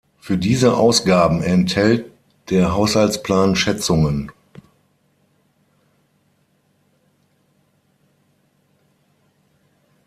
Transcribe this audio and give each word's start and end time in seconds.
Für 0.19 0.35
diese 0.35 0.77
Ausgaben 0.77 1.43
enthält 1.43 2.11
der 2.49 2.73
Haushaltsplan 2.73 3.55
Schätzungen. 3.55 4.31